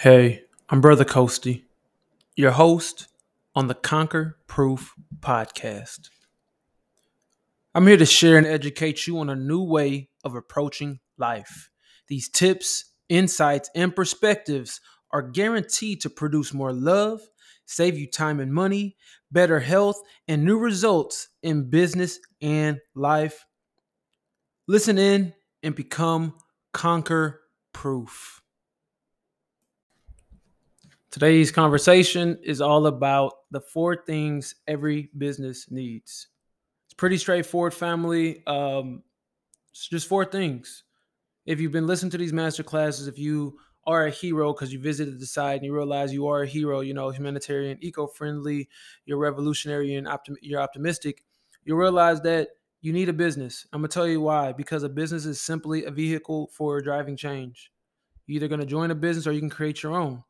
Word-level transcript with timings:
Hey, 0.00 0.42
I'm 0.68 0.82
Brother 0.82 1.06
Coasty, 1.06 1.62
your 2.34 2.50
host 2.50 3.08
on 3.54 3.68
the 3.68 3.74
Conquer 3.74 4.36
Proof 4.46 4.92
podcast. 5.20 6.10
I'm 7.74 7.86
here 7.86 7.96
to 7.96 8.04
share 8.04 8.36
and 8.36 8.46
educate 8.46 9.06
you 9.06 9.18
on 9.20 9.30
a 9.30 9.34
new 9.34 9.62
way 9.62 10.10
of 10.22 10.34
approaching 10.34 11.00
life. 11.16 11.70
These 12.08 12.28
tips, 12.28 12.92
insights, 13.08 13.70
and 13.74 13.96
perspectives 13.96 14.82
are 15.12 15.22
guaranteed 15.22 16.02
to 16.02 16.10
produce 16.10 16.52
more 16.52 16.74
love, 16.74 17.22
save 17.64 17.96
you 17.96 18.06
time 18.06 18.38
and 18.38 18.52
money, 18.52 18.96
better 19.32 19.60
health, 19.60 19.98
and 20.28 20.44
new 20.44 20.58
results 20.58 21.28
in 21.42 21.70
business 21.70 22.18
and 22.42 22.80
life. 22.94 23.46
Listen 24.68 24.98
in 24.98 25.32
and 25.62 25.74
become 25.74 26.34
Conquer 26.74 27.40
Proof. 27.72 28.42
Today's 31.16 31.50
conversation 31.50 32.38
is 32.42 32.60
all 32.60 32.86
about 32.86 33.32
the 33.50 33.62
four 33.62 33.96
things 34.04 34.54
every 34.68 35.08
business 35.16 35.70
needs. 35.70 36.28
It's 36.86 36.92
pretty 36.92 37.16
straightforward, 37.16 37.72
family. 37.72 38.46
Um, 38.46 39.02
it's 39.70 39.88
just 39.88 40.08
four 40.08 40.26
things. 40.26 40.84
If 41.46 41.58
you've 41.58 41.72
been 41.72 41.86
listening 41.86 42.10
to 42.10 42.18
these 42.18 42.34
master 42.34 42.62
classes, 42.62 43.08
if 43.08 43.18
you 43.18 43.58
are 43.86 44.04
a 44.04 44.10
hero 44.10 44.52
because 44.52 44.74
you 44.74 44.78
visited 44.78 45.18
the 45.18 45.24
site 45.24 45.56
and 45.56 45.64
you 45.64 45.74
realize 45.74 46.12
you 46.12 46.26
are 46.26 46.42
a 46.42 46.46
hero, 46.46 46.80
you 46.80 46.92
know, 46.92 47.08
humanitarian, 47.08 47.78
eco-friendly, 47.80 48.68
you're 49.06 49.16
revolutionary 49.16 49.94
and 49.94 50.06
optim- 50.06 50.36
you're 50.42 50.60
optimistic, 50.60 51.24
you 51.64 51.76
realize 51.76 52.20
that 52.20 52.48
you 52.82 52.92
need 52.92 53.08
a 53.08 53.14
business. 53.14 53.66
I'm 53.72 53.80
gonna 53.80 53.88
tell 53.88 54.06
you 54.06 54.20
why. 54.20 54.52
Because 54.52 54.82
a 54.82 54.88
business 54.90 55.24
is 55.24 55.40
simply 55.40 55.86
a 55.86 55.90
vehicle 55.90 56.50
for 56.52 56.82
driving 56.82 57.16
change. 57.16 57.72
You're 58.26 58.36
either 58.36 58.48
gonna 58.48 58.66
join 58.66 58.90
a 58.90 58.94
business 58.94 59.26
or 59.26 59.32
you 59.32 59.40
can 59.40 59.48
create 59.48 59.82
your 59.82 59.94
own. 59.94 60.22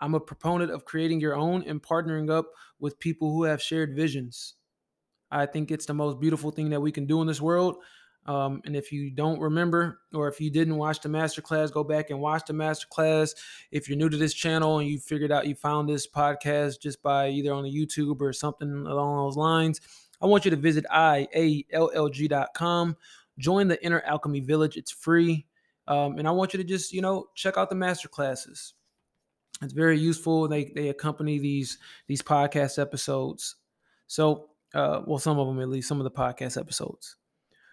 I'm 0.00 0.14
a 0.14 0.20
proponent 0.20 0.70
of 0.70 0.84
creating 0.84 1.20
your 1.20 1.34
own 1.34 1.64
and 1.66 1.82
partnering 1.82 2.30
up 2.30 2.46
with 2.78 2.98
people 2.98 3.32
who 3.32 3.44
have 3.44 3.62
shared 3.62 3.94
visions. 3.94 4.54
I 5.30 5.46
think 5.46 5.70
it's 5.70 5.86
the 5.86 5.94
most 5.94 6.20
beautiful 6.20 6.50
thing 6.50 6.70
that 6.70 6.80
we 6.80 6.92
can 6.92 7.06
do 7.06 7.20
in 7.20 7.26
this 7.26 7.40
world. 7.40 7.76
Um, 8.26 8.60
and 8.66 8.76
if 8.76 8.92
you 8.92 9.10
don't 9.10 9.40
remember, 9.40 10.00
or 10.12 10.28
if 10.28 10.40
you 10.40 10.50
didn't 10.50 10.76
watch 10.76 11.00
the 11.00 11.08
masterclass, 11.08 11.72
go 11.72 11.82
back 11.82 12.10
and 12.10 12.20
watch 12.20 12.42
the 12.46 12.52
masterclass. 12.52 13.34
If 13.70 13.88
you're 13.88 13.96
new 13.96 14.10
to 14.10 14.16
this 14.18 14.34
channel 14.34 14.78
and 14.78 14.88
you 14.88 14.98
figured 14.98 15.32
out 15.32 15.46
you 15.46 15.54
found 15.54 15.88
this 15.88 16.06
podcast 16.06 16.80
just 16.80 17.02
by 17.02 17.30
either 17.30 17.54
on 17.54 17.64
the 17.64 17.72
YouTube 17.72 18.20
or 18.20 18.34
something 18.34 18.70
along 18.86 19.16
those 19.16 19.36
lines, 19.36 19.80
I 20.20 20.26
want 20.26 20.44
you 20.44 20.50
to 20.50 20.56
visit 20.58 20.84
iallg.com. 20.92 21.26
Join 23.38 23.68
the 23.68 23.82
Inner 23.84 24.02
Alchemy 24.02 24.40
Village. 24.40 24.76
It's 24.76 24.90
free. 24.90 25.46
Um, 25.86 26.18
and 26.18 26.28
I 26.28 26.32
want 26.32 26.52
you 26.52 26.58
to 26.58 26.64
just, 26.64 26.92
you 26.92 27.00
know, 27.00 27.28
check 27.34 27.56
out 27.56 27.70
the 27.70 27.76
masterclasses 27.76 28.72
it's 29.62 29.72
very 29.72 29.98
useful. 29.98 30.48
They 30.48 30.72
they 30.74 30.88
accompany 30.88 31.38
these 31.38 31.78
these 32.06 32.22
podcast 32.22 32.80
episodes. 32.80 33.56
So, 34.06 34.50
uh, 34.74 35.02
well, 35.06 35.18
some 35.18 35.38
of 35.38 35.46
them 35.46 35.60
at 35.60 35.68
least, 35.68 35.88
some 35.88 36.00
of 36.00 36.04
the 36.04 36.10
podcast 36.10 36.58
episodes. 36.58 37.16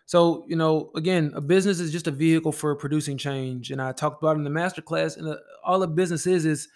So, 0.07 0.45
you 0.47 0.55
know, 0.55 0.91
again, 0.95 1.31
a 1.35 1.41
business 1.41 1.79
is 1.79 1.91
just 1.91 2.07
a 2.07 2.11
vehicle 2.11 2.51
for 2.51 2.75
producing 2.75 3.17
change, 3.17 3.71
and 3.71 3.81
I 3.81 3.91
talked 3.91 4.21
about 4.21 4.37
in 4.37 4.43
the 4.43 4.49
masterclass. 4.49 5.17
And 5.17 5.27
the, 5.27 5.41
all 5.63 5.81
a 5.81 5.87
business 5.87 6.27
is 6.27 6.45
is 6.45 6.67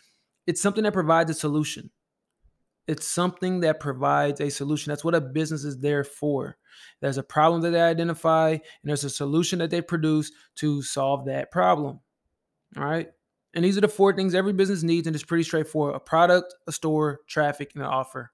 it's 0.47 0.61
something 0.61 0.83
that 0.83 0.93
provides 0.93 1.29
a 1.29 1.35
solution. 1.35 1.89
It's 2.87 3.05
something 3.05 3.59
that 3.59 3.79
provides 3.79 4.41
a 4.41 4.49
solution. 4.49 4.89
That's 4.89 5.03
what 5.03 5.13
a 5.13 5.21
business 5.21 5.63
is 5.63 5.77
there 5.79 6.03
for. 6.03 6.57
There's 7.01 7.19
a 7.19 7.23
problem 7.23 7.61
that 7.61 7.69
they 7.71 7.81
identify, 7.81 8.49
and 8.51 8.61
there's 8.83 9.03
a 9.03 9.11
solution 9.11 9.59
that 9.59 9.69
they 9.69 9.81
produce 9.81 10.31
to 10.55 10.81
solve 10.81 11.25
that 11.25 11.51
problem. 11.51 11.99
All 12.77 12.83
right. 12.83 13.09
And 13.55 13.65
these 13.65 13.77
are 13.77 13.81
the 13.81 13.87
four 13.87 14.13
things 14.13 14.35
every 14.35 14.53
business 14.53 14.83
needs, 14.83 15.07
and 15.07 15.15
it's 15.15 15.25
pretty 15.25 15.43
straightforward 15.43 15.95
a 15.95 15.99
product, 15.99 16.53
a 16.67 16.71
store, 16.71 17.21
traffic, 17.27 17.71
and 17.73 17.83
an 17.83 17.89
offer. 17.89 18.31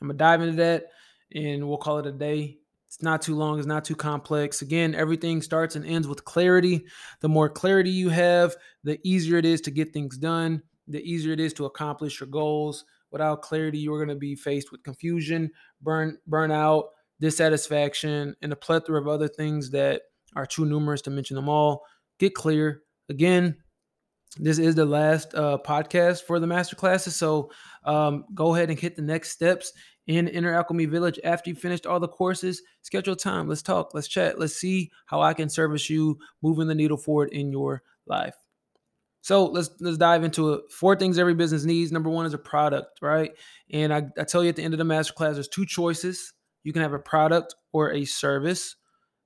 I'm 0.00 0.08
gonna 0.08 0.18
dive 0.18 0.42
into 0.42 0.56
that 0.56 0.86
and 1.34 1.68
we'll 1.68 1.78
call 1.78 1.98
it 1.98 2.06
a 2.06 2.12
day. 2.12 2.58
It's 2.86 3.02
not 3.02 3.20
too 3.20 3.34
long, 3.34 3.58
it's 3.58 3.66
not 3.66 3.84
too 3.84 3.96
complex. 3.96 4.62
Again, 4.62 4.94
everything 4.94 5.42
starts 5.42 5.76
and 5.76 5.84
ends 5.84 6.08
with 6.08 6.24
clarity. 6.24 6.86
The 7.20 7.28
more 7.28 7.48
clarity 7.48 7.90
you 7.90 8.08
have, 8.08 8.56
the 8.82 8.98
easier 9.04 9.36
it 9.36 9.44
is 9.44 9.60
to 9.62 9.70
get 9.70 9.92
things 9.92 10.16
done, 10.16 10.62
the 10.86 11.02
easier 11.02 11.32
it 11.34 11.40
is 11.40 11.52
to 11.54 11.66
accomplish 11.66 12.20
your 12.20 12.28
goals. 12.28 12.84
Without 13.10 13.42
clarity, 13.42 13.78
you're 13.78 14.02
gonna 14.02 14.18
be 14.18 14.34
faced 14.34 14.72
with 14.72 14.82
confusion, 14.82 15.50
burn, 15.82 16.16
burnout, 16.28 16.84
dissatisfaction, 17.20 18.34
and 18.40 18.52
a 18.52 18.56
plethora 18.56 19.00
of 19.00 19.08
other 19.08 19.28
things 19.28 19.70
that 19.70 20.02
are 20.34 20.46
too 20.46 20.64
numerous 20.64 21.02
to 21.02 21.10
mention 21.10 21.34
them 21.34 21.48
all. 21.48 21.84
Get 22.18 22.34
clear. 22.34 22.82
Again, 23.10 23.56
this 24.36 24.58
is 24.58 24.74
the 24.74 24.84
last 24.84 25.34
uh, 25.34 25.58
podcast 25.64 26.24
for 26.24 26.38
the 26.38 26.46
master 26.46 26.76
classes. 26.76 27.16
So 27.16 27.50
um, 27.84 28.24
go 28.34 28.54
ahead 28.54 28.70
and 28.70 28.78
hit 28.78 28.96
the 28.96 29.02
next 29.02 29.30
steps 29.30 29.72
in 30.06 30.28
Inner 30.28 30.54
Alchemy 30.54 30.86
Village 30.86 31.18
after 31.24 31.50
you 31.50 31.56
finished 31.56 31.86
all 31.86 32.00
the 32.00 32.08
courses. 32.08 32.62
Schedule 32.82 33.16
time. 33.16 33.48
Let's 33.48 33.62
talk. 33.62 33.94
Let's 33.94 34.08
chat. 34.08 34.38
Let's 34.38 34.54
see 34.54 34.90
how 35.06 35.20
I 35.20 35.34
can 35.34 35.48
service 35.48 35.88
you 35.88 36.18
moving 36.42 36.66
the 36.66 36.74
needle 36.74 36.96
forward 36.96 37.30
in 37.32 37.50
your 37.52 37.82
life. 38.06 38.34
So 39.20 39.46
let's 39.46 39.70
let's 39.80 39.98
dive 39.98 40.24
into 40.24 40.54
it. 40.54 40.70
Four 40.70 40.96
things 40.96 41.18
every 41.18 41.34
business 41.34 41.64
needs. 41.64 41.92
Number 41.92 42.08
one 42.08 42.24
is 42.24 42.34
a 42.34 42.38
product, 42.38 43.00
right? 43.02 43.32
And 43.70 43.92
I, 43.92 44.04
I 44.18 44.24
tell 44.24 44.42
you 44.42 44.48
at 44.48 44.56
the 44.56 44.62
end 44.62 44.74
of 44.74 44.78
the 44.78 44.84
master 44.84 45.12
class, 45.12 45.34
there's 45.34 45.48
two 45.48 45.66
choices. 45.66 46.32
You 46.62 46.72
can 46.72 46.82
have 46.82 46.94
a 46.94 46.98
product 46.98 47.54
or 47.72 47.92
a 47.92 48.04
service 48.04 48.76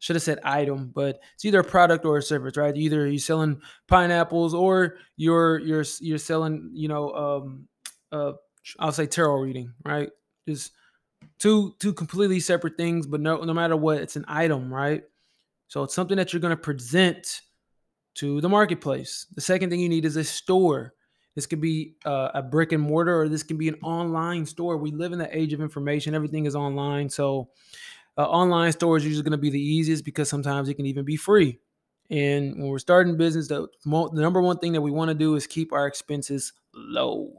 should 0.02 0.16
have 0.16 0.22
said 0.24 0.40
item, 0.42 0.90
but 0.92 1.20
it's 1.34 1.44
either 1.44 1.60
a 1.60 1.64
product 1.64 2.04
or 2.04 2.18
a 2.18 2.22
service, 2.22 2.56
right? 2.56 2.76
Either 2.76 3.06
you're 3.06 3.20
selling 3.20 3.60
pineapples 3.86 4.52
or 4.52 4.96
you're 5.16 5.60
you're 5.60 5.84
you're 6.00 6.18
selling, 6.18 6.70
you 6.74 6.88
know, 6.88 7.12
um, 7.12 7.68
uh, 8.10 8.32
I'll 8.80 8.90
say 8.90 9.06
tarot 9.06 9.36
reading, 9.36 9.72
right? 9.84 10.10
Just 10.48 10.72
two 11.38 11.76
two 11.78 11.92
completely 11.92 12.40
separate 12.40 12.76
things, 12.76 13.06
but 13.06 13.20
no 13.20 13.44
no 13.44 13.54
matter 13.54 13.76
what, 13.76 13.98
it's 13.98 14.16
an 14.16 14.24
item, 14.26 14.74
right? 14.74 15.04
So 15.68 15.84
it's 15.84 15.94
something 15.94 16.16
that 16.16 16.32
you're 16.32 16.40
going 16.40 16.50
to 16.50 16.60
present 16.60 17.42
to 18.16 18.40
the 18.40 18.48
marketplace. 18.48 19.28
The 19.36 19.40
second 19.40 19.70
thing 19.70 19.78
you 19.78 19.88
need 19.88 20.04
is 20.04 20.16
a 20.16 20.24
store. 20.24 20.94
This 21.36 21.46
could 21.46 21.60
be 21.60 21.94
uh, 22.04 22.30
a 22.34 22.42
brick 22.42 22.72
and 22.72 22.82
mortar, 22.82 23.20
or 23.20 23.28
this 23.28 23.44
can 23.44 23.56
be 23.56 23.68
an 23.68 23.78
online 23.84 24.46
store. 24.46 24.78
We 24.78 24.90
live 24.90 25.12
in 25.12 25.20
the 25.20 25.34
age 25.34 25.52
of 25.52 25.60
information; 25.60 26.12
everything 26.12 26.46
is 26.46 26.56
online. 26.56 27.08
So 27.08 27.50
uh, 28.18 28.22
online 28.22 28.72
store 28.72 28.96
is 28.96 29.04
usually 29.04 29.22
going 29.22 29.32
to 29.32 29.38
be 29.38 29.50
the 29.50 29.60
easiest 29.60 30.04
because 30.04 30.28
sometimes 30.28 30.68
it 30.68 30.74
can 30.74 30.86
even 30.86 31.04
be 31.04 31.16
free. 31.16 31.58
And 32.10 32.56
when 32.56 32.68
we're 32.68 32.78
starting 32.78 33.16
business, 33.16 33.48
the, 33.48 33.68
mo- 33.86 34.10
the 34.12 34.20
number 34.20 34.42
one 34.42 34.58
thing 34.58 34.72
that 34.72 34.82
we 34.82 34.90
want 34.90 35.08
to 35.08 35.14
do 35.14 35.34
is 35.34 35.46
keep 35.46 35.72
our 35.72 35.86
expenses 35.86 36.52
low. 36.74 37.32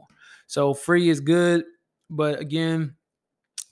So 0.46 0.74
free 0.74 1.08
is 1.08 1.20
good, 1.20 1.64
but 2.10 2.40
again, 2.40 2.96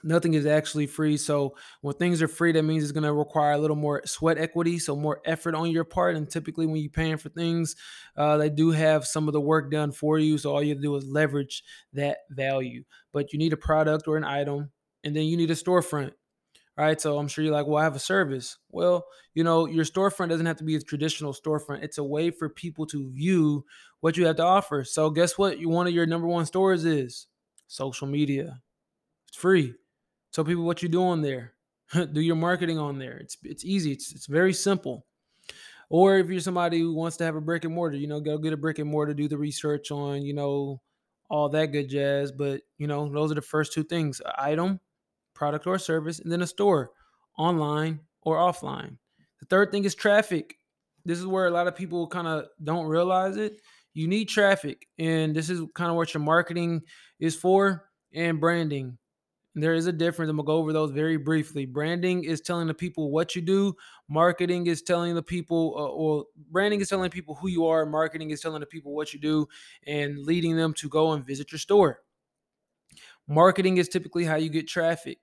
nothing 0.05 0.35
is 0.35 0.47
actually 0.47 0.87
free. 0.87 1.17
So 1.17 1.57
when 1.81 1.95
things 1.97 2.23
are 2.23 2.29
free, 2.29 2.53
that 2.53 2.63
means 2.63 2.83
it's 2.83 2.93
going 2.93 3.03
to 3.05 3.13
require 3.13 3.53
a 3.53 3.59
little 3.59 3.77
more 3.77 4.03
sweat 4.05 4.39
equity, 4.39 4.79
so 4.79 4.95
more 4.95 5.21
effort 5.25 5.55
on 5.55 5.71
your 5.71 5.85
part. 5.85 6.17
And 6.17 6.31
typically, 6.31 6.67
when 6.67 6.77
you're 6.77 6.91
paying 6.91 7.17
for 7.19 7.31
things, 7.31 7.77
uh, 8.17 8.37
they 8.37 8.51
do 8.51 8.71
have 8.71 9.05
some 9.05 9.29
of 9.29 9.33
the 9.33 9.41
work 9.41 9.71
done 9.71 9.93
for 9.93 10.19
you. 10.19 10.39
So 10.39 10.53
all 10.53 10.63
you 10.63 10.71
have 10.71 10.79
to 10.79 10.83
do 10.83 10.97
is 10.97 11.05
leverage 11.05 11.63
that 11.95 12.19
value. 12.31 12.85
But 13.13 13.33
you 13.33 13.39
need 13.39 13.53
a 13.53 13.57
product 13.57 14.07
or 14.07 14.17
an 14.17 14.25
item, 14.25 14.71
and 15.05 15.17
then 15.17 15.25
you 15.25 15.37
need 15.37 15.51
a 15.51 15.55
storefront 15.55 16.13
right? 16.77 17.01
So 17.01 17.19
I'm 17.19 17.29
sure 17.29 17.45
you're 17.45 17.53
like, 17.53 17.67
well, 17.67 17.81
I 17.81 17.85
have 17.85 17.97
a 17.97 18.01
service. 18.01 18.59
Well, 18.71 19.05
you 19.35 19.45
know, 19.45 19.67
your 19.67 19.85
storefront 19.85 20.29
doesn't 20.29 20.47
have 20.47 20.59
to 20.59 20.65
be 20.65 20.77
a 20.77 20.81
traditional 20.81 21.33
storefront. 21.33 21.83
It's 21.83 21.99
a 21.99 22.05
way 22.05 22.31
for 22.31 22.49
people 22.49 22.87
to 22.87 23.11
view 23.11 23.65
what 24.01 24.17
you 24.17 24.27
have 24.27 24.37
to 24.37 24.45
offer. 24.45 24.85
So 24.85 25.11
guess 25.11 25.39
what? 25.39 25.59
You 25.59 25.69
one 25.69 25.87
of 25.87 25.93
your 25.93 26.07
number 26.07 26.27
one 26.27 26.47
stores 26.47 26.85
is 26.85 27.27
social 27.69 28.07
media. 28.07 28.61
It's 29.29 29.37
free. 29.37 29.75
Tell 30.33 30.45
people 30.45 30.65
what 30.65 30.83
you're 30.83 30.91
doing 30.91 31.23
there. 31.23 31.53
do 32.13 32.21
your 32.21 32.37
marketing 32.37 32.79
on 32.79 32.99
there. 32.99 33.19
It's 33.19 33.37
it's 33.43 33.65
easy. 33.65 33.93
It's 33.93 34.13
it's 34.13 34.27
very 34.27 34.53
simple. 34.53 35.07
Or 35.91 36.17
if 36.17 36.31
you're 36.31 36.41
somebody 36.41 36.81
who 36.81 36.95
wants 36.95 37.19
to 37.19 37.25
have 37.25 37.37
a 37.37 37.41
brick 37.41 37.65
and 37.65 37.75
mortar, 37.75 37.99
you 37.99 38.07
know, 38.07 38.19
go 38.19 38.39
get 38.39 38.55
a 38.55 38.57
brick 38.57 38.79
and 38.79 38.89
mortar, 38.89 39.13
do 39.13 39.29
the 39.29 39.37
research 39.37 39.91
on, 39.91 40.23
you 40.23 40.33
know, 40.33 40.81
all 41.29 41.51
that 41.51 41.67
good 41.67 41.91
jazz. 41.91 42.33
But 42.33 42.63
you 42.79 42.87
know, 42.87 43.13
those 43.13 43.31
are 43.31 43.35
the 43.35 43.43
first 43.43 43.73
two 43.75 43.85
things: 43.85 44.21
item 44.39 44.81
product 45.43 45.67
or 45.67 45.77
service, 45.77 46.21
and 46.21 46.31
then 46.31 46.41
a 46.41 46.47
store, 46.47 46.93
online 47.37 47.99
or 48.23 48.37
offline. 48.37 48.97
The 49.41 49.47
third 49.47 49.73
thing 49.73 49.83
is 49.83 49.93
traffic. 49.93 50.55
This 51.05 51.19
is 51.19 51.27
where 51.27 51.49
a 51.49 51.51
lot 51.51 51.67
of 51.67 51.75
people 51.75 52.07
kind 52.07 52.29
of 52.29 52.45
don't 52.63 52.87
realize 52.87 53.37
it. 53.37 53.61
You 53.93 54.07
need 54.07 54.27
traffic, 54.27 54.87
and 55.01 55.35
this 55.35 55.51
is 55.51 55.61
kind 55.75 55.91
of 55.91 55.97
what 55.97 56.15
your 56.15 56.23
marketing 56.23 56.83
is 57.19 57.35
for 57.35 57.89
and 58.15 58.39
branding. 58.39 58.99
There 59.57 59.75
is 59.75 59.87
a 59.87 59.93
difference. 59.93 60.31
I'm 60.31 60.37
gonna 60.37 60.47
go 60.47 60.59
over 60.59 60.73
those 60.73 60.93
very 60.93 61.17
briefly. 61.17 61.67
Branding 61.67 62.23
is 62.23 62.41
telling 62.41 62.69
the 62.69 62.75
people 62.85 63.11
what 63.11 63.35
you 63.35 63.43
do. 63.43 63.75
Marketing 64.09 64.69
is 64.69 64.81
telling 64.81 65.17
the 65.17 65.25
people, 65.25 65.75
uh, 65.77 65.89
or 65.89 66.27
branding 66.53 66.81
is 66.81 66.89
telling 66.89 67.11
people 67.11 67.35
who 67.35 67.49
you 67.49 67.67
are. 67.67 67.85
Marketing 67.85 68.31
is 68.31 68.41
telling 68.41 68.61
the 68.61 68.67
people 68.67 68.95
what 68.95 69.13
you 69.13 69.19
do 69.19 69.49
and 69.89 70.21
leading 70.21 70.57
them 70.57 70.73
to 70.75 70.89
go 70.89 71.15
and 71.15 71.27
visit 71.27 71.51
your 71.51 71.59
store. 71.59 71.99
Marketing 73.35 73.79
is 73.79 73.89
typically 73.89 74.25
how 74.25 74.37
you 74.37 74.51
get 74.51 74.69
traffic, 74.69 75.19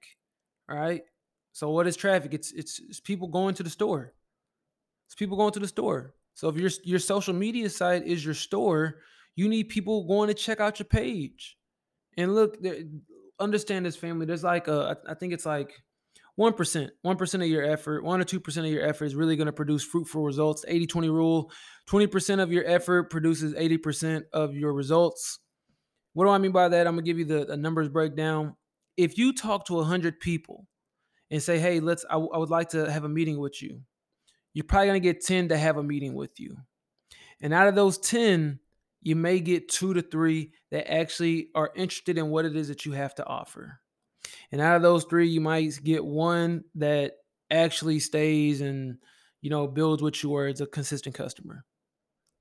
right? 0.68 1.04
So 1.54 1.70
what 1.70 1.88
is 1.88 1.96
traffic? 1.98 2.34
It's 2.34 2.52
it's, 2.52 2.80
it's 2.90 3.02
people 3.02 3.28
going 3.28 3.56
to 3.56 3.64
the 3.64 3.70
store. 3.70 4.14
It's 5.08 5.16
people 5.16 5.38
going 5.38 5.54
to 5.54 5.60
the 5.60 5.68
store. 5.68 6.16
So 6.34 6.50
if 6.50 6.56
your 6.58 6.72
your 6.84 7.00
social 7.00 7.34
media 7.36 7.70
site 7.70 8.06
is 8.08 8.24
your 8.26 8.36
store, 8.36 8.96
You 9.40 9.48
need 9.48 9.70
people 9.70 10.04
going 10.06 10.28
to 10.28 10.34
check 10.34 10.60
out 10.60 10.80
your 10.80 10.86
page. 10.86 11.58
And 12.18 12.36
look, 12.36 12.58
understand 13.40 13.86
this 13.86 13.96
family. 13.96 14.26
There's 14.26 14.44
like 14.44 14.68
a, 14.68 14.98
I 15.08 15.14
think 15.14 15.32
it's 15.34 15.46
like 15.46 15.72
1%, 16.38 16.90
1% 17.06 17.34
of 17.36 17.48
your 17.48 17.64
effort, 17.64 18.04
1 18.04 18.22
or 18.22 18.26
2% 18.26 18.58
of 18.58 18.66
your 18.66 18.86
effort 18.86 19.06
is 19.06 19.16
really 19.16 19.38
going 19.38 19.46
to 19.46 19.54
produce 19.54 19.84
fruitful 19.84 20.24
results. 20.24 20.66
80 20.68 20.88
20 20.88 21.10
rule 21.10 21.52
20% 21.90 22.42
of 22.42 22.52
your 22.52 22.66
effort 22.66 23.10
produces 23.10 23.54
80% 23.54 24.24
of 24.34 24.56
your 24.56 24.74
results. 24.74 25.40
What 26.20 26.26
do 26.26 26.32
I 26.32 26.38
mean 26.38 26.52
by 26.52 26.68
that? 26.68 26.86
I'm 26.86 26.98
to 26.98 27.02
give 27.02 27.18
you 27.18 27.24
the, 27.24 27.56
numbers 27.56 27.88
breakdown. 27.88 28.58
If 28.98 29.18
you 29.18 29.32
talk 29.32 29.68
to 29.68 29.76
100 29.76 30.20
people 30.20 30.68
and 31.32 31.42
say, 31.42 31.60
hey, 31.60 31.80
let's, 31.80 32.04
I, 32.10 32.16
I 32.18 32.38
would 32.38 32.50
like 32.50 32.68
to 32.72 32.92
have 32.92 33.06
a 33.06 33.08
meeting 33.10 33.40
with 33.40 33.62
you, 33.62 33.84
you're 34.54 34.66
probably 34.66 34.92
to 34.92 35.00
get 35.00 35.24
10 35.24 35.48
to 35.48 35.58
have 35.58 35.78
a 35.78 35.82
meeting 35.82 36.16
with 36.16 36.38
you. 36.38 36.58
And 37.40 37.54
out 37.54 37.70
of 37.70 37.76
those 37.76 37.98
10, 38.00 38.60
you 39.02 39.16
may 39.16 39.40
get 39.40 39.70
two 39.70 39.94
to 39.94 40.02
three 40.02 40.52
that 40.72 40.92
actually 40.92 41.52
are 41.56 41.72
interested 41.74 42.18
in 42.18 42.28
what 42.28 42.44
it 42.44 42.54
is 42.54 42.68
that 42.68 42.86
you 42.86 42.92
have 42.92 43.16
to 43.16 43.26
offer. 43.26 43.80
And 44.52 44.60
out 44.60 44.76
of 44.76 44.82
those 44.82 45.06
three, 45.06 45.30
you 45.30 45.40
might 45.40 45.82
get 45.82 46.04
one 46.04 46.66
that 46.76 47.14
actually 47.50 48.00
stays 48.00 48.60
and 48.60 48.98
you 49.40 49.50
know 49.50 49.68
builds 49.68 50.04
with 50.04 50.22
you 50.22 50.32
or 50.32 50.50
is 50.50 50.60
a 50.60 50.68
consistent 50.68 51.16
customer. 51.16 51.64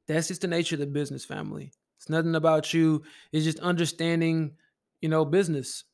That's 0.09 0.27
just 0.27 0.41
the 0.41 0.49
nature 0.49 0.75
of 0.75 0.81
the 0.81 0.87
business 0.89 1.25
family. 1.25 1.71
It's 1.99 2.09
nothing 2.09 2.35
about 2.35 2.73
you. 2.73 3.03
It's 3.33 3.45
just 3.45 3.59
understanding, 3.61 4.53
you 5.01 5.09
know, 5.09 5.25
business. 5.25 5.85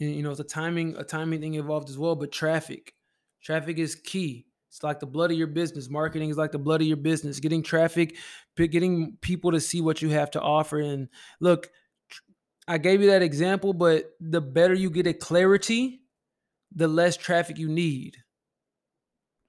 And, 0.00 0.14
you 0.14 0.22
know, 0.22 0.30
it's 0.30 0.40
a 0.40 0.44
timing, 0.44 0.96
a 0.96 1.04
timing 1.04 1.40
thing 1.40 1.54
involved 1.54 1.88
as 1.88 1.96
well. 1.96 2.16
But 2.16 2.32
traffic, 2.32 2.94
traffic 3.42 3.78
is 3.78 3.94
key. 3.94 4.46
It's 4.68 4.82
like 4.82 5.00
the 5.00 5.06
blood 5.06 5.30
of 5.30 5.38
your 5.38 5.46
business. 5.46 5.88
Marketing 5.88 6.30
is 6.30 6.36
like 6.36 6.52
the 6.52 6.58
blood 6.58 6.82
of 6.82 6.86
your 6.86 6.96
business. 6.98 7.40
Getting 7.40 7.62
traffic, 7.62 8.16
getting 8.56 9.16
people 9.20 9.52
to 9.52 9.60
see 9.60 9.80
what 9.80 10.02
you 10.02 10.10
have 10.10 10.30
to 10.32 10.40
offer. 10.40 10.78
And 10.78 11.08
look, 11.40 11.68
I 12.66 12.76
gave 12.76 13.00
you 13.00 13.10
that 13.10 13.22
example, 13.22 13.72
but 13.72 14.12
the 14.20 14.42
better 14.42 14.74
you 14.74 14.90
get 14.90 15.06
at 15.06 15.20
clarity, 15.20 16.02
the 16.74 16.86
less 16.86 17.16
traffic 17.16 17.56
you 17.56 17.68
need. 17.68 18.18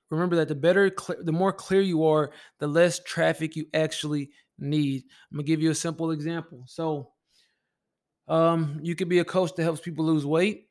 Remember 0.09 0.35
that 0.38 0.47
the 0.47 0.56
better, 0.56 0.91
the 1.21 1.31
more 1.31 1.53
clear 1.53 1.81
you 1.81 2.06
are, 2.06 2.31
the 2.59 2.67
less 2.67 3.00
traffic 3.00 3.56
you 3.56 3.67
actually 3.73 4.31
need. 4.57 5.03
I'm 5.31 5.38
gonna 5.38 5.44
give 5.44 5.61
you 5.61 5.71
a 5.71 5.75
simple 5.75 6.11
example. 6.11 6.63
So, 6.67 7.11
um, 8.27 8.79
you 8.81 8.95
could 8.95 9.09
be 9.09 9.19
a 9.19 9.25
coach 9.25 9.53
that 9.56 9.63
helps 9.63 9.81
people 9.81 10.06
lose 10.06 10.25
weight, 10.25 10.69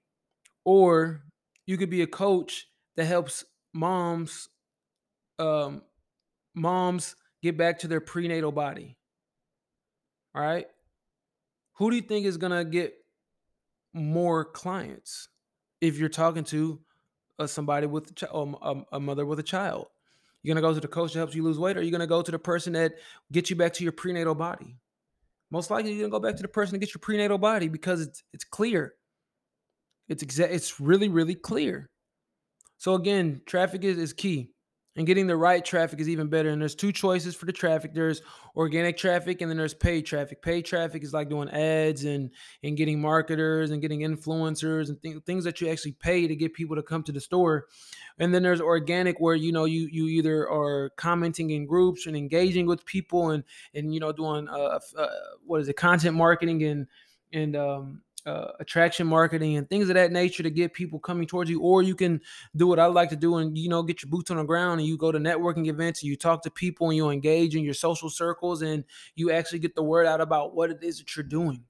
or 0.64 1.22
you 1.66 1.76
could 1.76 1.90
be 1.90 2.02
a 2.02 2.06
coach 2.06 2.66
that 2.96 3.04
helps 3.04 3.44
moms 3.74 4.48
um 5.38 5.82
moms 6.54 7.14
get 7.42 7.56
back 7.56 7.78
to 7.78 7.88
their 7.88 8.00
prenatal 8.00 8.50
body. 8.50 8.96
All 10.34 10.42
right? 10.42 10.66
Who 11.74 11.90
do 11.90 11.96
you 11.96 12.02
think 12.02 12.26
is 12.26 12.36
to 12.38 12.64
get 12.64 12.94
more 13.92 14.44
clients 14.44 15.28
if 15.80 15.98
you're 15.98 16.08
talking 16.08 16.44
to 16.44 16.80
uh, 17.38 17.46
somebody 17.46 17.86
with 17.86 18.10
a, 18.10 18.14
ch- 18.14 18.32
um, 18.32 18.56
um, 18.62 18.84
a 18.92 19.00
mother 19.00 19.26
with 19.26 19.38
a 19.38 19.44
child? 19.44 19.86
You're 20.42 20.54
going 20.54 20.62
to 20.62 20.68
go 20.68 20.74
to 20.74 20.80
the 20.80 20.88
coach 20.88 21.12
that 21.12 21.18
helps 21.18 21.34
you 21.34 21.42
lose 21.42 21.58
weight, 21.58 21.76
or 21.76 21.82
you're 21.82 21.90
going 21.90 22.00
to 22.00 22.06
go 22.06 22.22
to 22.22 22.30
the 22.30 22.38
person 22.38 22.72
that 22.74 22.94
gets 23.32 23.50
you 23.50 23.56
back 23.56 23.72
to 23.74 23.82
your 23.82 23.92
prenatal 23.92 24.34
body? 24.34 24.76
Most 25.50 25.70
likely, 25.70 25.90
you're 25.92 26.08
going 26.08 26.10
to 26.10 26.18
go 26.18 26.20
back 26.20 26.36
to 26.36 26.42
the 26.42 26.48
person 26.48 26.74
that 26.74 26.78
gets 26.78 26.94
your 26.94 27.00
prenatal 27.00 27.38
body 27.38 27.68
because 27.68 28.00
it's 28.00 28.22
it's 28.32 28.44
clear. 28.44 28.94
It's 30.08 30.22
exact. 30.22 30.52
It's 30.52 30.80
really 30.80 31.08
really 31.08 31.34
clear. 31.34 31.90
So 32.76 32.94
again, 32.94 33.42
traffic 33.46 33.84
is, 33.84 33.98
is 33.98 34.12
key. 34.12 34.52
And 34.98 35.06
getting 35.06 35.28
the 35.28 35.36
right 35.36 35.64
traffic 35.64 36.00
is 36.00 36.08
even 36.08 36.26
better. 36.26 36.48
And 36.50 36.60
there's 36.60 36.74
two 36.74 36.90
choices 36.90 37.36
for 37.36 37.46
the 37.46 37.52
traffic. 37.52 37.94
There's 37.94 38.20
organic 38.56 38.96
traffic 38.96 39.40
and 39.40 39.48
then 39.48 39.56
there's 39.56 39.72
paid 39.72 40.02
traffic. 40.06 40.42
Paid 40.42 40.62
traffic 40.62 41.04
is 41.04 41.12
like 41.12 41.28
doing 41.28 41.48
ads 41.50 42.02
and 42.02 42.30
and 42.64 42.76
getting 42.76 43.00
marketers 43.00 43.70
and 43.70 43.80
getting 43.80 44.00
influencers 44.00 44.88
and 44.88 45.00
th- 45.00 45.22
things 45.24 45.44
that 45.44 45.60
you 45.60 45.68
actually 45.68 45.92
pay 45.92 46.26
to 46.26 46.34
get 46.34 46.52
people 46.52 46.74
to 46.74 46.82
come 46.82 47.04
to 47.04 47.12
the 47.12 47.20
store. 47.20 47.66
And 48.18 48.34
then 48.34 48.42
there's 48.42 48.60
organic 48.60 49.20
where 49.20 49.36
you 49.36 49.52
know 49.52 49.66
you 49.66 49.88
you 49.92 50.08
either 50.08 50.50
are 50.50 50.90
commenting 50.96 51.50
in 51.50 51.64
groups 51.64 52.08
and 52.08 52.16
engaging 52.16 52.66
with 52.66 52.84
people 52.84 53.30
and 53.30 53.44
and 53.74 53.94
you 53.94 54.00
know 54.00 54.10
doing 54.10 54.48
uh, 54.48 54.80
uh 54.98 55.06
what 55.46 55.60
is 55.60 55.68
it 55.68 55.76
content 55.76 56.16
marketing 56.16 56.64
and 56.64 56.88
and 57.32 57.54
um 57.54 58.02
uh, 58.28 58.52
attraction 58.60 59.06
marketing 59.06 59.56
and 59.56 59.68
things 59.68 59.88
of 59.88 59.94
that 59.94 60.12
nature 60.12 60.42
to 60.42 60.50
get 60.50 60.74
people 60.74 60.98
coming 60.98 61.26
towards 61.26 61.48
you 61.48 61.62
or 61.62 61.82
you 61.82 61.94
can 61.94 62.20
do 62.54 62.66
what 62.66 62.78
i 62.78 62.84
like 62.84 63.08
to 63.08 63.16
do 63.16 63.36
and 63.36 63.56
you 63.56 63.68
know 63.68 63.82
get 63.82 64.02
your 64.02 64.10
boots 64.10 64.30
on 64.30 64.36
the 64.36 64.44
ground 64.44 64.80
and 64.80 64.88
you 64.88 64.98
go 64.98 65.10
to 65.10 65.18
networking 65.18 65.66
events 65.66 66.02
and 66.02 66.10
you 66.10 66.16
talk 66.16 66.42
to 66.42 66.50
people 66.50 66.88
and 66.90 66.96
you 66.96 67.08
engage 67.08 67.56
in 67.56 67.64
your 67.64 67.74
social 67.74 68.10
circles 68.10 68.60
and 68.60 68.84
you 69.14 69.30
actually 69.30 69.58
get 69.58 69.74
the 69.74 69.82
word 69.82 70.06
out 70.06 70.20
about 70.20 70.54
what 70.54 70.70
it 70.70 70.78
is 70.82 70.98
that 70.98 71.16
you're 71.16 71.24
doing. 71.24 71.64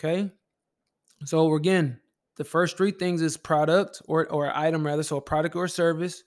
Okay? 0.00 0.30
So 1.26 1.54
again 1.54 2.00
the 2.36 2.44
first 2.44 2.76
three 2.76 2.90
things 2.90 3.20
is 3.20 3.36
product 3.36 4.00
or 4.06 4.26
or 4.28 4.56
item 4.56 4.86
rather 4.86 5.02
so 5.02 5.18
a 5.18 5.20
product 5.20 5.54
or 5.54 5.68
service. 5.68 6.24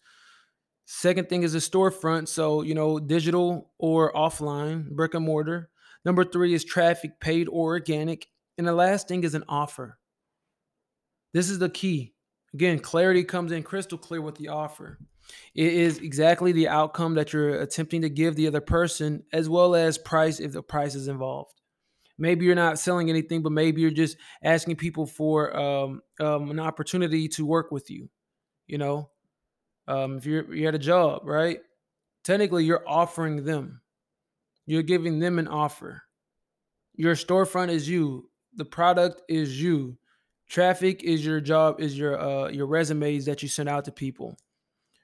Second 0.86 1.28
thing 1.30 1.44
is 1.44 1.56
a 1.56 1.58
storefront 1.58 2.28
so 2.28 2.62
you 2.62 2.76
know 2.76 3.00
digital 3.00 3.72
or 3.80 4.14
offline 4.14 4.92
brick 4.92 5.16
and 5.16 5.26
mortar. 5.26 5.70
Number 6.06 6.24
three 6.24 6.54
is 6.54 6.64
traffic 6.64 7.20
paid 7.20 7.48
or 7.50 7.74
organic 7.74 8.28
and 8.58 8.68
the 8.68 8.74
last 8.74 9.08
thing 9.08 9.24
is 9.24 9.36
an 9.36 9.44
offer. 9.48 9.98
This 11.34 11.50
is 11.50 11.60
the 11.60 11.70
key. 11.70 12.14
Again, 12.54 12.80
clarity 12.80 13.24
comes 13.24 13.52
in 13.52 13.64
crystal 13.64 13.98
clear 13.98 14.22
with 14.22 14.36
the 14.36 14.48
offer. 14.48 14.98
It 15.54 15.74
is 15.74 16.00
exactly 16.00 16.52
the 16.52 16.70
outcome 16.70 17.16
that 17.16 17.34
you're 17.34 17.62
attempting 17.62 18.02
to 18.02 18.10
give 18.10 18.36
the 18.36 18.48
other 18.48 18.62
person, 18.62 19.24
as 19.34 19.50
well 19.50 19.76
as 19.76 19.98
price 19.98 20.40
if 20.40 20.54
the 20.54 20.64
price 20.64 20.96
is 20.96 21.08
involved. 21.08 21.54
Maybe 22.18 22.46
you're 22.46 22.56
not 22.56 22.80
selling 22.80 23.10
anything, 23.10 23.44
but 23.44 23.52
maybe 23.52 23.82
you're 23.82 23.92
just 23.92 24.18
asking 24.42 24.78
people 24.78 25.06
for 25.06 25.56
um, 25.56 26.02
um, 26.20 26.50
an 26.50 26.60
opportunity 26.60 27.28
to 27.30 27.46
work 27.46 27.72
with 27.72 27.92
you. 27.92 28.10
You 28.66 28.80
know, 28.80 29.10
um, 29.88 30.18
if 30.18 30.26
you're 30.26 30.54
you're 30.54 30.70
at 30.70 30.76
a 30.76 30.80
job, 30.80 31.22
right? 31.26 31.60
Technically, 32.24 32.66
you're 32.66 32.88
offering 32.88 33.44
them. 33.46 33.82
You're 34.66 34.84
giving 34.84 35.20
them 35.20 35.40
an 35.40 35.48
offer. 35.48 36.04
Your 36.96 37.16
storefront 37.16 37.70
is 37.70 37.88
you 37.88 38.30
the 38.58 38.66
product 38.66 39.22
is 39.30 39.62
you. 39.62 39.98
Traffic 40.50 41.04
is 41.04 41.26
your 41.26 41.40
job, 41.40 41.80
is 41.80 41.98
your 41.98 42.20
uh 42.20 42.50
your 42.50 42.68
resumes 42.68 43.26
that 43.26 43.42
you 43.42 43.50
send 43.50 43.70
out 43.70 43.86
to 43.86 43.92
people. 43.92 44.38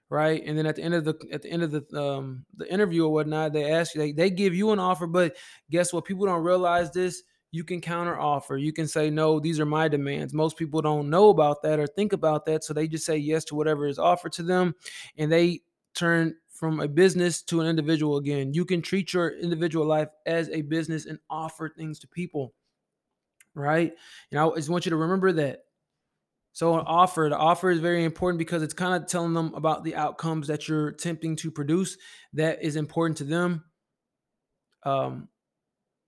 Right. 0.09 0.43
And 0.45 0.57
then 0.57 0.65
at 0.65 0.75
the 0.75 0.83
end 0.83 0.93
of 0.93 1.05
the 1.05 1.15
at 1.31 1.41
the 1.41 1.49
end 1.49 1.63
of 1.63 1.71
the 1.71 2.01
um 2.01 2.45
the 2.55 2.71
interview 2.71 3.05
or 3.05 3.13
whatnot, 3.13 3.53
they 3.53 3.71
ask 3.71 3.95
you, 3.95 4.01
they, 4.01 4.11
they 4.11 4.29
give 4.29 4.53
you 4.53 4.71
an 4.71 4.79
offer, 4.79 5.07
but 5.07 5.35
guess 5.69 5.93
what? 5.93 6.05
People 6.05 6.25
don't 6.25 6.43
realize 6.43 6.91
this. 6.91 7.23
You 7.51 7.63
can 7.63 7.81
counter 7.81 8.19
offer. 8.19 8.57
You 8.57 8.73
can 8.73 8.87
say, 8.87 9.09
no, 9.09 9.39
these 9.39 9.59
are 9.59 9.65
my 9.65 9.87
demands. 9.87 10.33
Most 10.33 10.57
people 10.57 10.81
don't 10.81 11.09
know 11.09 11.29
about 11.29 11.61
that 11.63 11.79
or 11.79 11.85
think 11.85 12.11
about 12.13 12.45
that. 12.45 12.63
So 12.63 12.73
they 12.73 12.87
just 12.87 13.05
say 13.05 13.17
yes 13.17 13.43
to 13.45 13.55
whatever 13.55 13.85
is 13.85 13.99
offered 13.99 14.33
to 14.33 14.43
them. 14.43 14.73
And 15.17 15.31
they 15.31 15.61
turn 15.93 16.35
from 16.49 16.79
a 16.79 16.87
business 16.87 17.43
to 17.43 17.61
an 17.61 17.67
individual 17.67 18.17
again. 18.17 18.53
You 18.53 18.65
can 18.65 18.81
treat 18.81 19.13
your 19.13 19.37
individual 19.37 19.85
life 19.85 20.07
as 20.25 20.49
a 20.49 20.61
business 20.61 21.05
and 21.05 21.19
offer 21.29 21.69
things 21.69 21.99
to 21.99 22.07
people 22.07 22.53
right? 23.55 23.93
And 24.31 24.39
I 24.39 24.49
just 24.55 24.69
want 24.69 24.85
you 24.85 24.91
to 24.91 24.95
remember 24.97 25.31
that. 25.33 25.65
So 26.53 26.77
an 26.77 26.85
offer, 26.85 27.27
the 27.29 27.37
offer 27.37 27.71
is 27.71 27.79
very 27.79 28.03
important 28.03 28.37
because 28.37 28.61
it's 28.61 28.75
kind 28.75 29.01
of 29.01 29.09
telling 29.09 29.33
them 29.33 29.53
about 29.55 29.83
the 29.83 29.95
outcomes 29.95 30.47
that 30.47 30.67
you're 30.67 30.89
attempting 30.89 31.35
to 31.37 31.49
produce 31.49 31.97
that 32.33 32.63
is 32.63 32.75
important 32.75 33.17
to 33.17 33.23
them. 33.23 33.63
Um, 34.83 35.29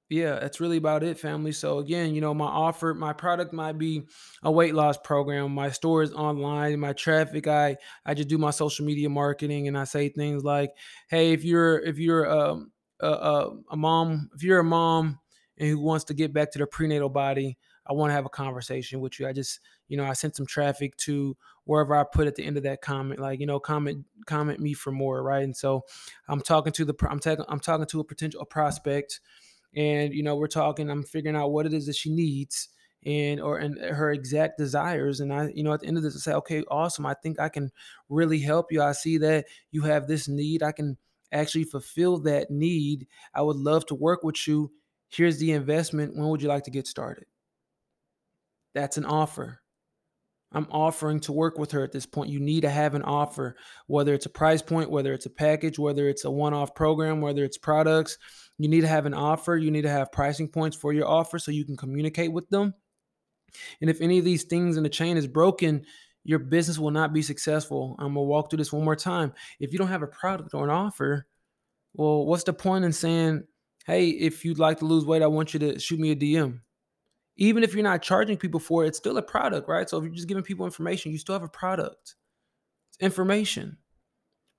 yeah, 0.08 0.40
that's 0.40 0.60
really 0.60 0.78
about 0.78 1.04
it, 1.04 1.18
family. 1.18 1.52
So 1.52 1.80
again, 1.80 2.14
you 2.14 2.22
know, 2.22 2.34
my 2.34 2.46
offer, 2.46 2.94
my 2.94 3.12
product 3.12 3.54
might 3.54 3.80
be 3.80 4.04
a 4.44 4.52
weight 4.52 4.76
loss 4.76 4.98
program. 4.98 5.52
My 5.52 5.72
store 5.72 6.04
is 6.04 6.14
online. 6.14 6.80
My 6.80 6.94
traffic, 6.94 7.48
I 7.48 7.78
I 8.06 8.14
just 8.14 8.30
do 8.30 8.38
my 8.38 8.52
social 8.52 8.86
media 8.86 9.10
marketing, 9.10 9.68
and 9.68 9.76
I 9.76 9.86
say 9.86 10.10
things 10.10 10.44
like, 10.44 10.72
"Hey, 11.10 11.34
if 11.34 11.44
you're 11.44 11.80
if 11.80 11.98
you're 11.98 12.30
um, 12.30 12.72
a, 13.00 13.08
a, 13.08 13.58
a 13.72 13.78
mom, 13.78 14.30
if 14.36 14.44
you're 14.44 14.60
a 14.60 14.64
mom 14.64 15.20
and 15.58 15.70
who 15.70 15.80
wants 15.80 16.06
to 16.06 16.14
get 16.14 16.34
back 16.34 16.52
to 16.52 16.60
their 16.60 16.68
prenatal 16.68 17.10
body, 17.10 17.58
I 17.88 17.94
want 17.94 18.10
to 18.10 18.16
have 18.16 18.26
a 18.26 18.30
conversation 18.30 19.00
with 19.00 19.20
you. 19.20 19.28
I 19.28 19.34
just, 19.34 19.60
you 19.88 19.98
know, 19.98 20.06
I 20.06 20.14
sent 20.14 20.36
some 20.36 20.46
traffic 20.46 20.98
to 20.98 21.38
wherever 21.66 21.96
I 21.96 22.04
put 22.04 22.28
at 22.28 22.36
the 22.36 22.44
end 22.44 22.58
of 22.58 22.64
that 22.64 22.82
comment, 22.82 23.20
like, 23.20 23.40
you 23.40 23.46
know, 23.46 23.60
comment, 23.60 24.06
comment 24.26 24.60
me 24.60 24.74
for 24.74 24.92
more, 24.92 25.22
right? 25.24 25.44
And 25.44 25.56
so 25.56 25.84
I'm 26.28 26.42
talking 26.42 26.74
to 26.74 26.86
the, 26.86 26.94
I'm 27.10 27.20
talking, 27.20 27.46
I'm 27.48 27.60
talking 27.60 27.86
to 27.88 28.00
a 28.00 28.04
potential 28.04 28.42
a 28.42 28.46
prospect, 28.46 29.20
and 29.76 30.14
you 30.14 30.24
know, 30.24 30.36
we're 30.36 30.48
talking. 30.48 30.90
I'm 30.90 31.04
figuring 31.04 31.36
out 31.36 31.52
what 31.52 31.66
it 31.66 31.74
is 31.74 31.86
that 31.88 31.96
she 31.96 32.10
needs 32.10 32.70
and 33.06 33.40
or 33.40 33.60
and 33.60 33.78
her 33.80 34.12
exact 34.12 34.58
desires 34.58 35.20
and 35.20 35.32
i 35.32 35.52
you 35.54 35.64
know 35.64 35.74
at 35.74 35.80
the 35.82 35.88
end 35.88 35.98
of 35.98 36.04
this 36.04 36.16
i 36.16 36.20
say 36.20 36.34
okay 36.34 36.64
awesome 36.70 37.06
i 37.06 37.14
think 37.14 37.40
i 37.40 37.48
can 37.48 37.72
really 38.10 38.40
help 38.40 38.72
you 38.72 38.82
i 38.82 38.92
see 38.92 39.18
that 39.18 39.46
you 39.72 39.84
have 39.84 40.08
this 40.08 40.28
need 40.28 40.64
i 40.64 40.72
can 40.72 40.98
actually 41.32 41.64
fulfill 41.64 42.18
that 42.18 42.50
need 42.50 43.08
i 43.36 43.42
would 43.42 43.58
love 43.58 43.86
to 43.86 43.94
work 43.94 44.24
with 44.24 44.48
you 44.48 44.72
Here's 45.10 45.38
the 45.38 45.52
investment. 45.52 46.16
When 46.16 46.28
would 46.30 46.42
you 46.42 46.48
like 46.48 46.64
to 46.64 46.72
get 46.72 46.88
started? 46.88 47.26
That's 48.74 48.98
an 48.98 49.06
offer. 49.06 49.62
I'm 50.52 50.68
offering 50.72 51.20
to 51.22 51.34
work 51.34 51.58
with 51.58 51.72
her 51.72 51.84
at 51.84 51.92
this 51.92 52.06
point. 52.06 52.30
You 52.30 52.40
need 52.40 52.62
to 52.62 52.70
have 52.70 52.96
an 52.96 53.02
offer, 53.02 53.58
whether 53.88 54.14
it's 54.14 54.26
a 54.26 54.30
price 54.30 54.62
point, 54.62 54.90
whether 54.90 55.14
it's 55.14 55.26
a 55.26 55.30
package, 55.30 55.78
whether 55.78 56.08
it's 56.08 56.24
a 56.24 56.32
one 56.32 56.54
off 56.54 56.74
program, 56.76 57.20
whether 57.20 57.44
it's 57.44 57.58
products. 57.58 58.18
You 58.58 58.70
need 58.70 58.82
to 58.82 58.88
have 58.88 59.06
an 59.06 59.14
offer. 59.14 59.58
You 59.58 59.70
need 59.70 59.82
to 59.82 59.90
have 59.90 60.14
pricing 60.14 60.48
points 60.48 60.78
for 60.78 60.94
your 60.94 61.08
offer 61.08 61.40
so 61.40 61.52
you 61.52 61.66
can 61.66 61.76
communicate 61.76 62.32
with 62.32 62.50
them. 62.50 62.74
And 63.82 63.90
if 63.90 64.00
any 64.00 64.18
of 64.18 64.26
these 64.26 64.44
things 64.44 64.78
in 64.78 64.84
the 64.84 64.90
chain 64.90 65.18
is 65.18 65.28
broken, 65.28 65.86
your 66.24 66.40
business 66.40 66.80
will 66.80 66.92
not 66.92 67.14
be 67.14 67.22
successful. 67.22 67.96
I'm 68.00 68.14
gonna 68.14 68.24
walk 68.24 68.50
through 68.50 68.58
this 68.58 68.74
one 68.74 68.86
more 68.86 68.96
time. 68.96 69.34
If 69.60 69.74
you 69.74 69.78
don't 69.78 69.90
have 69.90 70.04
a 70.04 70.08
product 70.08 70.54
or 70.54 70.64
an 70.64 70.70
offer, 70.70 71.28
well, 71.94 72.26
what's 72.26 72.44
the 72.44 72.54
point 72.54 72.86
in 72.86 72.94
saying, 72.94 73.44
hey, 73.86 74.10
if 74.10 74.44
you'd 74.44 74.60
like 74.60 74.80
to 74.80 74.86
lose 74.86 75.06
weight, 75.06 75.22
I 75.22 75.28
want 75.28 75.54
you 75.54 75.60
to 75.62 75.80
shoot 75.80 76.00
me 76.00 76.12
a 76.12 76.16
DM? 76.16 76.60
even 77.38 77.64
if 77.64 77.74
you're 77.74 77.84
not 77.84 78.02
charging 78.02 78.38
people 78.38 78.60
for 78.60 78.84
it, 78.84 78.90
it's 78.90 78.98
still 78.98 79.18
a 79.18 79.22
product, 79.22 79.68
right? 79.68 79.90
So 79.90 79.98
if 79.98 80.04
you're 80.04 80.14
just 80.14 80.28
giving 80.28 80.44
people 80.44 80.66
information, 80.66 81.12
you 81.12 81.18
still 81.18 81.36
have 81.36 81.44
a 81.44 81.50
product. 81.50 82.16
It's 82.90 82.98
information. 83.00 83.78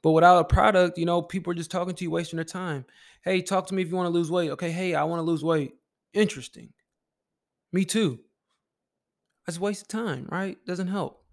But 0.02 0.12
without 0.12 0.40
a 0.40 0.45
product, 0.45 0.99
you 0.99 1.06
know, 1.06 1.23
people 1.23 1.50
are 1.52 1.56
just 1.56 1.71
talking 1.71 1.95
to 1.95 2.04
you, 2.04 2.11
wasting 2.11 2.37
their 2.37 2.45
time. 2.45 2.85
Hey, 3.23 3.40
talk 3.40 3.66
to 3.68 3.75
me 3.75 3.83
if 3.83 3.88
you 3.88 3.97
want 3.97 4.06
to 4.06 4.12
lose 4.12 4.30
weight. 4.30 4.50
Okay, 4.50 4.71
hey, 4.71 4.95
I 4.95 5.04
want 5.04 5.21
to 5.21 5.25
lose 5.25 5.42
weight. 5.42 5.75
Interesting. 6.12 6.73
Me 7.73 7.85
too. 7.85 8.21
That's 9.47 9.59
a 9.59 9.61
waste 9.61 9.83
of 9.83 9.88
time, 9.88 10.28
right? 10.30 10.59
Doesn't 10.66 10.88
help. 10.88 11.25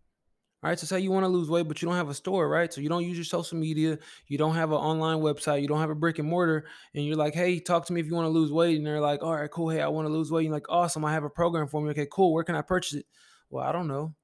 All 0.64 0.70
right. 0.70 0.80
So 0.80 0.88
say 0.88 1.02
you 1.02 1.12
want 1.12 1.26
to 1.26 1.30
lose 1.30 1.50
weight, 1.50 1.68
but 1.68 1.82
you 1.82 1.90
don't 1.90 1.98
have 1.98 2.08
a 2.08 2.14
store, 2.14 2.48
right? 2.48 2.72
So 2.72 2.80
you 2.80 2.88
don't 2.88 3.04
use 3.04 3.18
your 3.18 3.26
social 3.26 3.58
media, 3.58 4.00
you 4.28 4.38
don't 4.38 4.56
have 4.56 4.72
an 4.72 4.78
online 4.78 5.18
website, 5.18 5.62
you 5.62 5.68
don't 5.68 5.82
have 5.82 5.90
a 5.90 5.96
brick 5.96 6.20
and 6.20 6.28
mortar, 6.28 6.66
and 6.96 7.06
you're 7.06 7.18
like, 7.18 7.34
hey, 7.34 7.60
talk 7.60 7.86
to 7.88 7.94
me 7.94 8.00
if 8.00 8.08
you 8.08 8.16
want 8.16 8.28
to 8.28 8.30
lose 8.30 8.50
weight. 8.50 8.78
And 8.78 8.88
they're 8.88 9.02
like, 9.02 9.24
all 9.24 9.36
right, 9.36 9.52
cool. 9.52 9.70
Hey, 9.70 9.82
I 9.82 9.90
want 9.90 10.08
to 10.08 10.14
lose 10.14 10.32
weight. 10.32 10.46
And 10.46 10.48
you're 10.48 10.56
like, 10.56 10.70
awesome, 10.70 11.04
I 11.04 11.12
have 11.12 11.26
a 11.26 11.30
program 11.30 11.68
for 11.68 11.82
me. 11.82 11.90
Okay, 11.90 12.08
cool. 12.10 12.34
Where 12.34 12.46
can 12.46 12.56
I 12.56 12.62
purchase 12.62 12.94
it? 12.94 13.06
Well, 13.50 13.66
I 13.66 13.74
don't 13.74 13.90
know. 13.90 14.16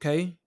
Okay. 0.00 0.38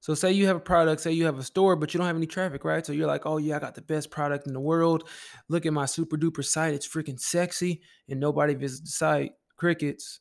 So 0.00 0.14
say 0.14 0.32
you 0.32 0.46
have 0.46 0.56
a 0.56 0.60
product, 0.60 1.00
say 1.00 1.12
you 1.12 1.26
have 1.26 1.38
a 1.38 1.44
store, 1.44 1.76
but 1.76 1.94
you 1.94 1.98
don't 1.98 2.08
have 2.08 2.16
any 2.16 2.26
traffic, 2.26 2.64
right? 2.64 2.84
So 2.84 2.92
you're 2.92 3.06
like, 3.06 3.26
oh 3.26 3.36
yeah, 3.36 3.56
I 3.56 3.58
got 3.60 3.76
the 3.76 3.82
best 3.82 4.10
product 4.10 4.48
in 4.48 4.54
the 4.54 4.60
world. 4.60 5.08
Look 5.48 5.66
at 5.66 5.72
my 5.72 5.86
super 5.86 6.16
duper 6.16 6.44
site. 6.44 6.74
It's 6.74 6.88
freaking 6.88 7.20
sexy. 7.20 7.82
And 8.08 8.18
nobody 8.18 8.54
visits 8.54 8.80
the 8.80 8.88
site. 8.88 9.32
Crickets. 9.56 10.20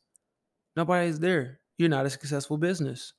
Nobody's 0.76 1.20
there 1.20 1.59
you're 1.80 1.90
not 1.90 2.06
a 2.06 2.10
successful 2.10 2.58
business. 2.58 3.14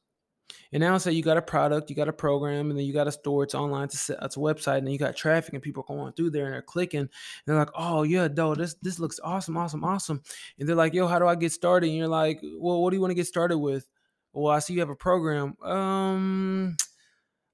And 0.73 0.81
now 0.81 0.99
say 0.99 1.13
you 1.13 1.23
got 1.23 1.37
a 1.37 1.43
product, 1.43 1.91
you 1.91 1.97
got 1.97 2.09
a 2.09 2.13
program, 2.13 2.71
and 2.71 2.79
then 2.79 2.85
you 2.85 2.93
got 2.93 3.07
a 3.07 3.13
store, 3.13 3.45
it's 3.45 3.55
online, 3.55 3.85
it's 3.85 4.11
a, 4.11 4.19
it's 4.23 4.37
a 4.37 4.41
website, 4.41 4.79
and 4.79 4.91
you 4.91 4.99
got 4.99 5.17
traffic 5.17 5.55
and 5.55 5.63
people 5.63 5.85
going 5.85 6.13
through 6.13 6.31
there 6.31 6.47
and 6.47 6.55
they're 6.55 6.63
clicking. 6.63 7.01
And 7.01 7.11
they're 7.47 7.57
like, 7.57 7.71
oh 7.75 8.03
yeah, 8.03 8.29
dope, 8.29 8.59
this 8.59 8.75
this 8.83 8.99
looks 8.99 9.21
awesome, 9.23 9.57
awesome, 9.57 9.85
awesome. 9.85 10.23
And 10.59 10.69
they're 10.69 10.77
like, 10.77 10.95
yo, 10.95 11.07
how 11.07 11.19
do 11.19 11.27
I 11.27 11.35
get 11.35 11.53
started? 11.53 11.89
And 11.89 11.97
you're 11.97 12.09
like, 12.09 12.41
well, 12.59 12.83
what 12.83 12.91
do 12.91 12.97
you 12.97 13.01
want 13.01 13.11
to 13.11 13.17
get 13.17 13.27
started 13.27 13.59
with? 13.59 13.87
Well, 14.33 14.55
I 14.55 14.61
see 14.61 14.75
you 14.75 14.81
have 14.81 14.91
a 14.91 14.97
program. 14.97 15.61
Um, 15.63 16.77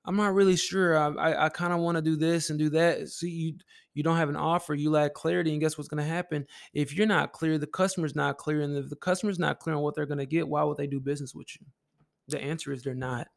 I'm 0.07 0.17
not 0.17 0.35
really 0.35 0.57
sure. 0.57 0.97
I 0.97 1.09
I, 1.09 1.47
I 1.47 1.49
kind 1.49 1.73
of 1.73 1.81
want 1.81 1.97
to 1.97 2.03
do 2.03 2.17
this 2.17 2.51
and 2.51 2.59
do 2.59 2.71
that. 2.71 3.09
See, 3.09 3.31
you 3.31 3.55
you 3.95 4.03
don't 4.03 4.17
have 4.17 4.29
an 4.29 4.37
offer, 4.37 4.75
you 4.75 4.91
lack 4.91 5.15
clarity, 5.15 5.53
and 5.53 5.61
guess 5.61 5.79
what's 5.79 5.89
going 5.89 6.03
to 6.03 6.09
happen? 6.09 6.47
If 6.75 6.95
you're 6.95 7.07
not 7.07 7.33
clear, 7.33 7.57
the 7.57 7.67
customer's 7.67 8.15
not 8.15 8.37
clear, 8.37 8.61
and 8.61 8.77
if 8.77 8.91
the 8.91 8.97
customer's 8.97 9.39
not 9.39 9.59
clear 9.59 9.75
on 9.75 9.83
what 9.83 9.95
they're 9.95 10.07
going 10.07 10.19
to 10.19 10.27
get, 10.27 10.47
why 10.47 10.63
would 10.63 10.77
they 10.77 10.87
do 10.87 11.01
business 11.01 11.35
with 11.35 11.49
you? 11.59 11.67
The 12.29 12.41
answer 12.43 12.73
is 12.73 12.83
they're 12.83 12.95
not. 12.95 13.29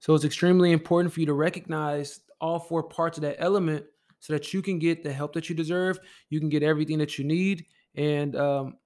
So 0.00 0.14
it's 0.14 0.24
extremely 0.24 0.72
important 0.72 1.14
for 1.14 1.20
you 1.20 1.26
to 1.26 1.32
recognize 1.32 2.20
all 2.40 2.58
four 2.58 2.82
parts 2.82 3.16
of 3.16 3.22
that 3.22 3.36
element 3.38 3.84
so 4.20 4.32
that 4.32 4.52
you 4.52 4.60
can 4.60 4.78
get 4.78 5.02
the 5.02 5.12
help 5.12 5.32
that 5.34 5.48
you 5.48 5.54
deserve. 5.54 5.98
You 6.28 6.40
can 6.40 6.48
get 6.48 6.62
everything 6.62 6.98
that 6.98 7.16
you 7.16 7.24
need. 7.24 7.66
And 7.94 8.36
um, 8.36 8.76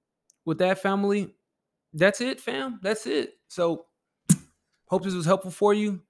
with 0.45 0.59
that 0.59 0.79
family, 0.79 1.33
that's 1.93 2.21
it, 2.21 2.39
fam. 2.39 2.79
That's 2.81 3.07
it. 3.07 3.33
So 3.47 3.87
hope 4.87 5.03
this 5.03 5.13
was 5.13 5.25
helpful 5.25 5.51
for 5.51 5.73
you. 5.73 6.01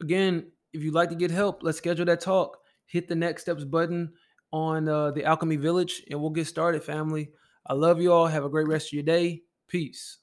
Again, 0.00 0.50
if 0.72 0.82
you'd 0.82 0.94
like 0.94 1.08
to 1.10 1.14
get 1.14 1.30
help, 1.30 1.62
let's 1.62 1.78
schedule 1.78 2.06
that 2.06 2.20
talk. 2.20 2.58
Hit 2.86 3.08
the 3.08 3.14
next 3.14 3.42
steps 3.42 3.64
button 3.64 4.12
on 4.52 4.88
uh, 4.88 5.10
the 5.10 5.24
Alchemy 5.24 5.56
Village 5.56 6.02
and 6.10 6.20
we'll 6.20 6.30
get 6.30 6.46
started, 6.46 6.84
family. 6.84 7.30
I 7.66 7.74
love 7.74 8.00
you 8.00 8.12
all. 8.12 8.26
Have 8.26 8.44
a 8.44 8.48
great 8.48 8.68
rest 8.68 8.88
of 8.88 8.92
your 8.92 9.02
day. 9.02 9.42
Peace. 9.68 10.18